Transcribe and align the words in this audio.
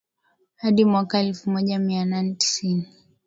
hadi 0.55 0.85
mwaka 0.85 1.19
elfu 1.19 1.49
moja 1.51 1.79
mia 1.79 2.05
nane 2.05 2.33
tisini 2.33 2.87